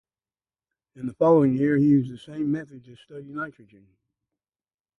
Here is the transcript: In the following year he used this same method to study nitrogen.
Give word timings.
In 0.95 1.05
the 1.05 1.13
following 1.13 1.53
year 1.53 1.77
he 1.77 1.85
used 1.85 2.11
this 2.11 2.23
same 2.23 2.51
method 2.51 2.83
to 2.85 2.95
study 2.95 3.25
nitrogen. 3.25 3.85